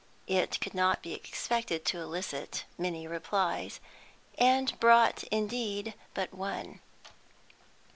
It 0.25 0.59
could 0.59 0.73
not 0.73 1.03
be 1.03 1.13
expected 1.13 1.85
to 1.85 1.99
elicit 1.99 2.65
many 2.75 3.05
replies; 3.05 3.79
and 4.35 4.79
brought 4.79 5.21
indeed 5.25 5.93
but 6.15 6.33
one. 6.33 6.79